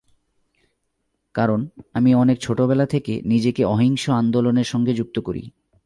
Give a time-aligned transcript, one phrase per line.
[1.33, 1.67] কারণ
[1.93, 5.49] আমি অনেক ছোটবেলা থেকে নিজেকে অহিংস আন্দোলনের সঙ্গে যুক্ত করি।